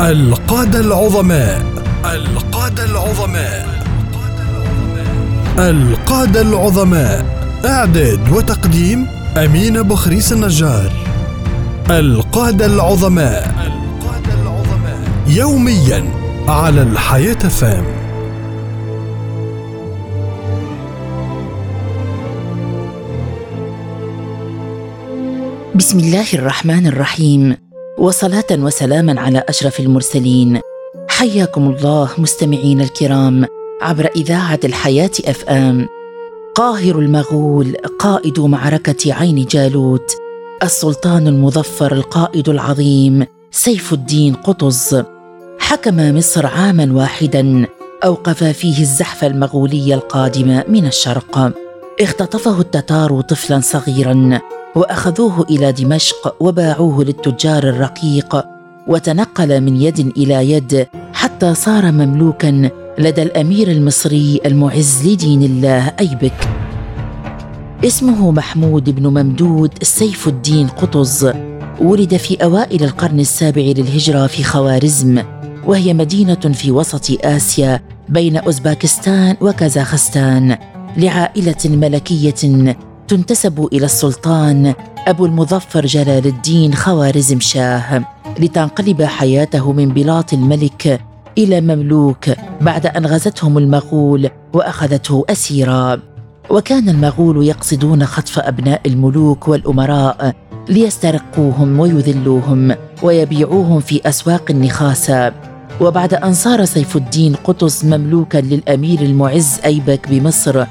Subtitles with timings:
[0.00, 1.62] القادة العظماء.
[2.04, 3.84] القادة العظماء.
[5.58, 7.24] القادة العظماء.
[7.64, 10.92] إعداد وتقديم أمين بخريس النجار.
[11.90, 14.98] القادة العظماء القادة العظماء.
[15.26, 16.04] يوميا
[16.48, 17.84] على الحياة فام.
[25.74, 27.63] بسم الله الرحمن الرحيم.
[27.98, 30.60] وصلاة وسلاما على أشرف المرسلين.
[31.08, 33.46] حياكم الله مستمعين الكرام
[33.82, 35.88] عبر إذاعة الحياة FM
[36.54, 40.12] قاهر المغول قائد معركة عين جالوت.
[40.62, 45.02] السلطان المظفر القائد العظيم سيف الدين قطز.
[45.58, 47.66] حكم مصر عاما واحدا
[48.04, 51.52] أوقف فيه الزحف المغولي القادم من الشرق.
[52.00, 54.40] اختطفه التتار طفلا صغيرا.
[54.76, 58.44] وأخذوه إلى دمشق وباعوه للتجار الرقيق
[58.86, 66.48] وتنقل من يد إلى يد حتى صار مملوكا لدى الأمير المصري المعز لدين الله أيبك.
[67.84, 71.32] اسمه محمود بن ممدود سيف الدين قطز
[71.80, 75.22] ولد في أوائل القرن السابع للهجرة في خوارزم
[75.66, 80.56] وهي مدينة في وسط آسيا بين أوزباكستان وكازاخستان
[80.96, 82.74] لعائلة ملكية
[83.08, 84.74] تنتسب إلى السلطان
[85.06, 88.04] أبو المظفر جلال الدين خوارزم شاه
[88.38, 91.00] لتنقلب حياته من بلاط الملك
[91.38, 96.00] إلى مملوك بعد أن غزتهم المغول وأخذته أسيرا.
[96.50, 100.34] وكان المغول يقصدون خطف أبناء الملوك والأمراء
[100.68, 105.32] ليسترقوهم ويذلوهم ويبيعوهم في أسواق النخاسه
[105.80, 110.64] وبعد أن صار سيف الدين قطز مملوكا للأمير المعز أيبك بمصر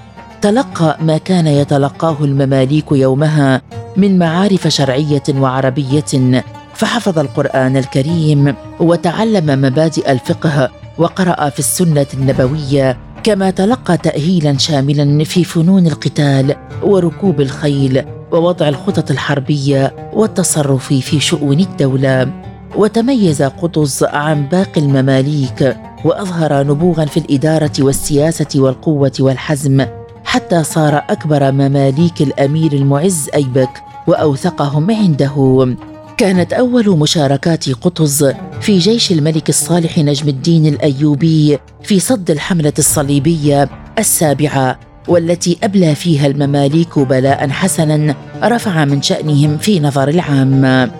[0.43, 3.61] تلقى ما كان يتلقاه المماليك يومها
[3.97, 6.41] من معارف شرعية وعربية
[6.73, 15.43] فحفظ القرآن الكريم وتعلم مبادئ الفقه وقرأ في السنة النبوية كما تلقى تاهيلا شاملا في
[15.43, 22.31] فنون القتال وركوب الخيل ووضع الخطط الحربية والتصرف في شؤون الدولة.
[22.75, 29.85] وتميز قطز عن باقي المماليك وأظهر نبوغا في الإدارة والسياسة والقوة والحزم
[30.33, 33.69] حتى صار أكبر مماليك الأمير المعز أيبك
[34.07, 35.75] وأوثقهم عنده.
[36.17, 43.69] كانت أول مشاركات قطز في جيش الملك الصالح نجم الدين الأيوبي في صد الحملة الصليبية
[43.99, 50.91] السابعة والتي أبلى فيها المماليك بلاء حسنا رفع من شأنهم في نظر العام.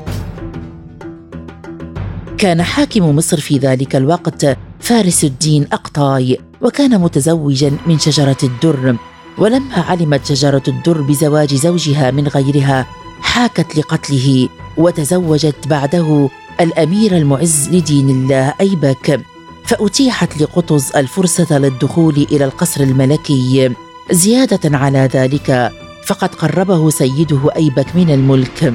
[2.38, 8.97] كان حاكم مصر في ذلك الوقت فارس الدين أقطاي وكان متزوجا من شجرة الدر
[9.38, 12.88] ولما علمت شجرة الدر بزواج زوجها من غيرها
[13.21, 16.29] حاكت لقتله وتزوجت بعده
[16.61, 19.21] الأمير المعز لدين الله أيبك.
[19.66, 23.71] فأتيحت لقطز الفرصة للدخول إلى القصر الملكي.
[24.11, 25.71] زيادة على ذلك
[26.05, 28.73] فقد قربه سيده أيبك من الملك.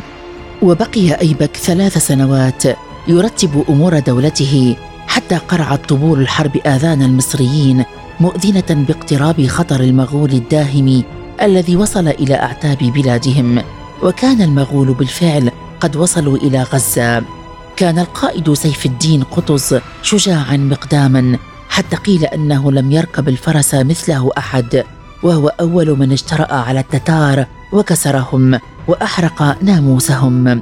[0.63, 2.63] وبقي أيبك ثلاث سنوات
[3.09, 4.77] يرتب أمور دولته.
[5.19, 7.85] حتى قرعت طبول الحرب آذان المصريين
[8.21, 11.03] مؤذنة باقتراب خطر المغول الداهم
[11.43, 13.63] الذي وصل إلى أعتاب بلادهم.
[14.03, 17.23] وكان المغول بالفعل قد وصلوا إلى غزة.
[17.77, 24.85] كان القائد سيف الدين قطز شجاعا مقداما حتى قيل أنه لم يركب الفرس مثله أحد
[25.23, 30.61] وهو أول من اجترا على التتار وكسرهم وأحرق ناموسهم.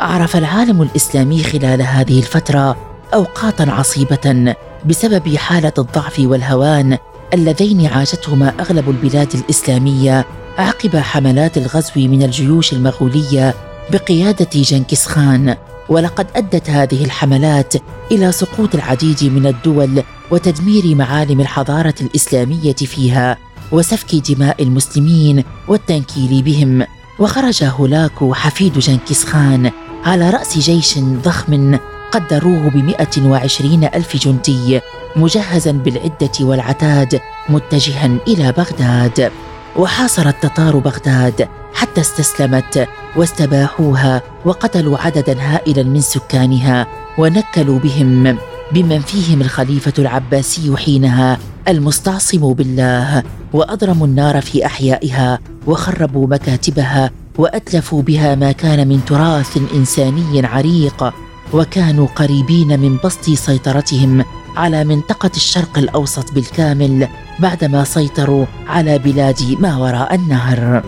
[0.00, 4.54] عرف العالم الإسلامي خلال هذه الفترة أوقاتا عصيبة
[4.86, 6.98] بسبب حالة الضعف والهوان
[7.34, 10.26] اللذين عاشتهما أغلب البلاد الإسلامية
[10.58, 13.54] عقب حملات الغزو من الجيوش المغولية
[13.92, 15.56] بقيادة جنكيز خان.
[15.88, 17.74] ولقد أدت هذه الحملات
[18.12, 23.38] إلى سقوط العديد من الدول وتدمير معالم الحضارة الإسلامية فيها
[23.72, 26.86] وسفك دماء المسلمين والتنكيل بهم.
[27.18, 29.70] وخرج هولاكو حفيد جنكيز خان
[30.04, 31.78] على رأس جيش ضخم
[32.16, 34.80] قدروه بمئة وعشرين ألف جندي
[35.16, 39.32] مجهزا بالعدة والعتاد متجها إلى بغداد.
[39.76, 46.86] وحاصر التتار بغداد حتى استسلمت واستباحوها وقتلوا عددا هائلا من سكانها
[47.18, 48.38] ونكلوا بهم
[48.72, 51.38] بمن فيهم الخليفة العباسي حينها
[51.68, 53.22] المستعصم بالله
[53.52, 61.14] وأضرموا النار في أحيائها وخربوا مكاتبها وأتلفوا بها ما كان من تراث إنساني عريق.
[61.52, 64.24] وكانوا قريبين من بسط سيطرتهم
[64.56, 67.08] على منطقة الشرق الأوسط بالكامل
[67.38, 70.82] بعدما سيطروا على بلاد ما وراء النهر.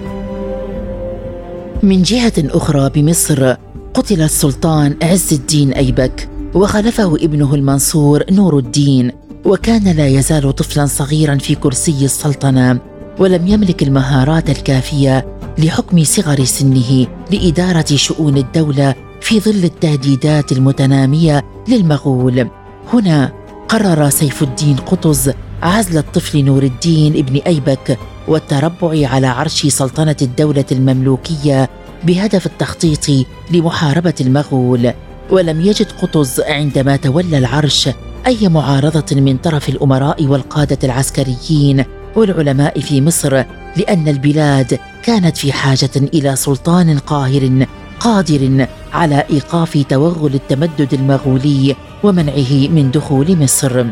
[1.83, 3.55] من جهة أخرى بمصر
[3.95, 9.13] قتل السلطان عز الدين أيبك وخلفه ابنه المنصور نور الدين
[9.45, 12.79] وكان لا يزال طفلا صغيرا في كرسي السلطنة
[13.19, 15.27] ولم يملك المهارات الكافية
[15.59, 22.49] لحكم صغر سنه لإدارة شؤون الدولة في ظل التهديدات المتنامية للمغول.
[22.93, 23.33] هنا
[23.69, 25.33] قرر سيف الدين قطز
[25.63, 27.99] عزل الطفل نور الدين ابن أيبك
[28.29, 31.71] والتربع على عرش سلطنة الدولة المملوكية
[32.05, 34.93] بهدف التخطيط لمحاربة المغول.
[35.31, 37.89] ولم يجد قطز عندما تولى العرش
[38.27, 41.85] أي معارضة من طرف الأمراء والقادة العسكريين
[42.17, 43.45] والعلماء في مصر
[43.77, 47.67] لأن البلاد كانت في حاجة إلى سلطان قاهر
[48.01, 53.85] قادر على إيقاف توغل التمدد المغولي ومنعه من دخول مصر.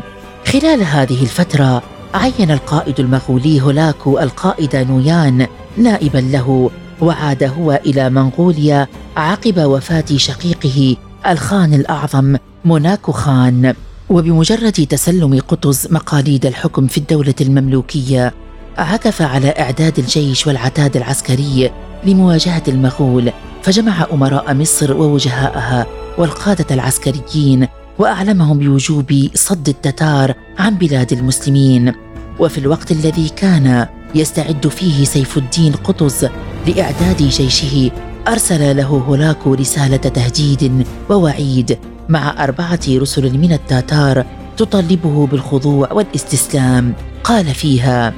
[0.45, 1.83] خلال هذه الفترة
[2.13, 5.47] عين القائد المغولي هولاكو القائد نويان
[5.77, 6.69] نائبا له
[7.01, 10.95] وعاد هو إلى منغوليا عقب وفاة شقيقه
[11.27, 13.73] الخان الأعظم موناكو خان.
[14.09, 18.33] وبمجرد تسلم قطز مقاليد الحكم في الدولة المملوكية
[18.77, 21.71] عكف على إعداد الجيش والعتاد العسكري
[22.07, 23.31] لمواجهة المغول
[23.63, 25.85] فجمع أمراء مصر ووجهاءها
[26.17, 27.67] والقادة العسكريين
[27.99, 31.93] وأعلمهم بوجوب صد التتار عن بلاد المسلمين.
[32.39, 36.27] وفي الوقت الذي كان يستعد فيه سيف الدين قطز
[36.67, 37.91] لإعداد جيشه
[38.27, 41.77] أرسل له هولاكو رسالة تهديد ووعيد
[42.09, 44.25] مع أربعة رسل من التتار
[44.57, 46.93] تطالبه بالخضوع والاستسلام.
[47.23, 48.13] قال فيها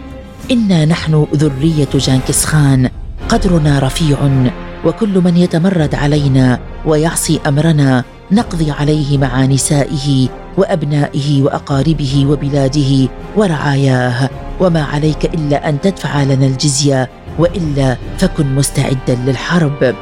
[0.51, 2.89] إنا نحن ذرية جانكس خان
[3.29, 4.17] قدرنا رفيع
[4.85, 10.27] وكل من يتمرد علينا ويعصي أمرنا نقضي عليه مع نسائه
[10.57, 14.29] وأبنائه وأقاربه وبلاده ورعاياه.
[14.59, 17.09] وما عليك إلا أن تدفع لنا الجزية
[17.39, 19.95] وإلا فكن مستعدا للحرب.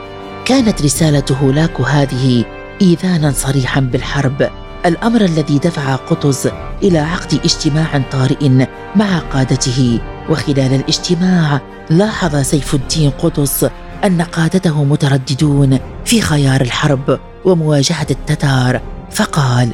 [0.45, 2.45] كانت رساله هولاكو هذه
[2.81, 4.49] إيذانا صريحا بالحرب.
[4.85, 6.49] الأمر الذي دفع قطز
[6.83, 8.49] إلى عقد اجتماع طارئ
[8.95, 9.99] مع قادته.
[10.29, 13.69] وخلال الاجتماع لاحظ سيف الدين قطز
[14.05, 18.81] أن قادته مترددون في خيار الحرب ومواجهة التتار
[19.11, 19.69] فقال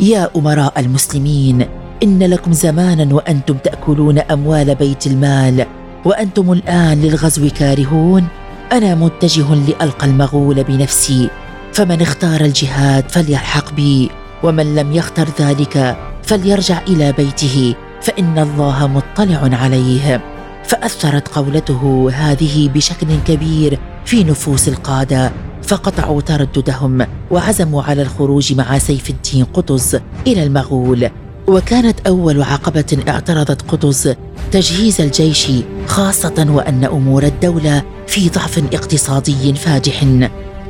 [0.00, 1.66] يا أمراء المسلمين
[2.02, 5.66] إن لكم زمانا وأنتم تأكلون أموال بيت المال
[6.04, 8.26] وأنتم الآن للغزو كارهون
[8.72, 11.30] أنا متجه لألقى المغول بنفسي
[11.72, 14.10] فمن اختار الجهاد فليلحق بي
[14.42, 17.74] ومن لم يختر ذلك فليرجع إلى بيته
[18.04, 20.20] فإن الله مطلع عليه.
[20.64, 29.10] فأثرت قولته هذه بشكل كبير في نفوس القادة فقطعوا ترددهم وعزموا على الخروج مع سيف
[29.10, 31.10] الدين قطز إلى المغول.
[31.46, 34.14] وكانت أول عقبة اعترضت قطز
[34.52, 35.48] تجهيز الجيش
[35.86, 40.04] خاصة وأن أمور الدولة في ضعف اقتصادي فادح.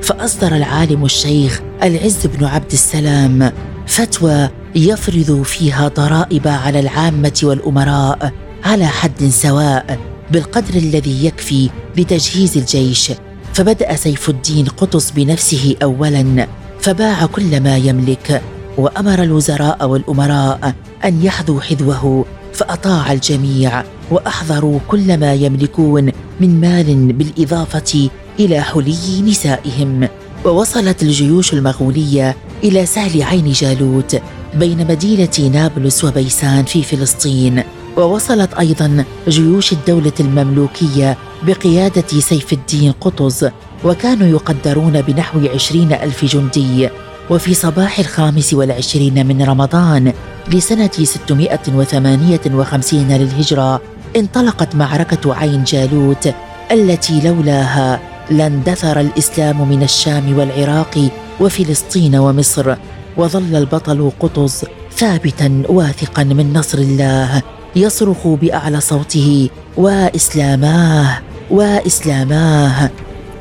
[0.03, 3.53] فأصدر العالم الشيخ العز بن عبد السلام
[3.87, 8.32] فتوى يفرض فيها ضرائب على العامة والأمراء
[8.65, 9.99] على حد سواء
[10.32, 13.12] بالقدر الذي يكفي لتجهيز الجيش.
[13.55, 16.49] فبدأ سيف الدين قطز بنفسه اولا
[16.81, 18.43] فباع كل ما يملك
[18.79, 20.75] وأمر الوزراء والأمراء
[21.05, 28.11] أن يحذوا حذوه فأطاع الجميع وأحضروا كل ما يملكون من مال بالإضافة
[28.41, 30.09] إلى حلي نسائهم.
[30.44, 34.20] ووصلت الجيوش المغولية إلى سهل عين جالوت
[34.56, 37.63] بين مدينة نابلس وبيسان في فلسطين
[37.96, 43.49] ووصلت أيضا جيوش الدولة المملوكية بقيادة سيف الدين قطز
[43.84, 46.89] وكانوا يقدرون بنحو عشرين ألف جندي.
[47.31, 50.13] وفي صباح الخامس والعشرين من رمضان
[50.49, 53.81] لسنة 658 للهجرة
[54.17, 56.34] انطلقت معركة عين جالوت
[56.73, 61.08] التي لولاها لاندثر الإسلام من الشام والعراق
[61.41, 62.77] وفلسطين ومصر.
[63.17, 64.65] وظل البطل قطز
[64.97, 67.43] ثابتا واثقا من نصر الله
[67.77, 71.19] يصرخ بأعلى صوته وإسلاماه
[71.51, 72.91] وإسلاماه.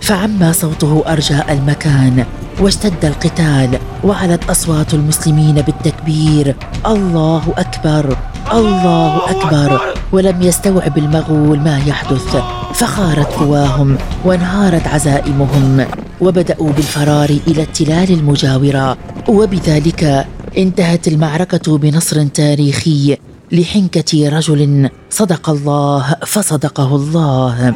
[0.01, 2.25] فعم صوته ارجاء المكان
[2.59, 8.17] واشتد القتال وعلت أصوات المسلمين بالتكبير الله أكبر
[8.53, 9.93] الله أكبر.
[10.13, 12.35] ولم يستوعب المغول ما يحدث
[12.73, 15.85] فخارت قواهم وانهارت عزائمهم
[16.21, 20.27] وبدأوا بالفرار إلى التلال المجاورة وبذلك
[20.57, 23.17] انتهت المعركة بنصر تاريخي
[23.51, 27.73] لحنكة رجل صدق الله فصدقه الله.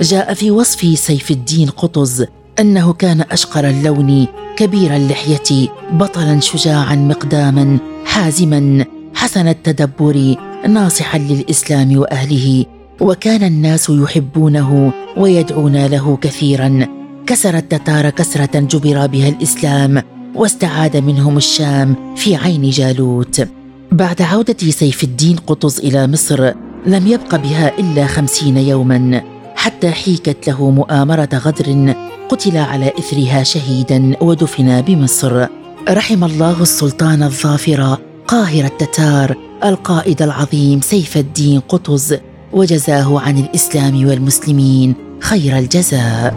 [0.00, 2.26] جاء في وصف سيف الدين قطز
[2.60, 10.36] أنه كان أشقر اللون كبير اللحية بطلا شجاعا مقداما حازما حسن التدبر
[10.68, 12.64] ناصحا للإسلام وأهله
[13.00, 16.86] وكان الناس يحبونه ويدعون له كثيرا.
[17.26, 20.02] كسر التتار كسرة جبر بها الإسلام
[20.34, 23.48] واستعاد منهم الشام في عين جالوت.
[23.92, 26.52] بعد عودة سيف الدين قطز إلى مصر
[26.86, 29.22] لم يبق بها إلا خمسين يوما
[29.56, 31.94] حتى حيكت له مؤامرة غدر
[32.28, 35.46] قتل على إثرها شهيدا ودفن بمصر.
[35.88, 42.16] رحم الله السلطان الظافر قاهر التتار القائد العظيم سيف الدين قطز
[42.52, 46.34] وجزاه عن الإسلام والمسلمين خير الجزاء.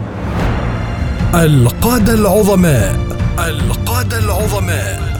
[1.34, 2.96] القادة العظماء
[3.38, 5.18] القادة العظماء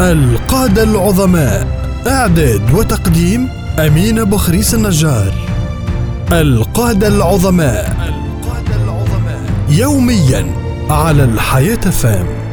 [0.00, 1.66] القادة العظماء
[2.06, 5.34] إعداد وتقديم امين بخريس النجار
[6.32, 10.46] القادة العظماء القادة العظماء يوميا
[10.90, 12.45] على الحياة فام.